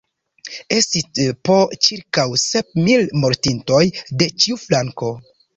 Estis 0.77 1.19
po 1.49 1.57
ĉirkaŭ 1.89 2.25
sep 2.45 2.73
mil 2.87 3.07
mortintoj 3.27 3.85
de 4.23 4.31
ĉiu 4.41 4.63
flanko. 4.67 5.17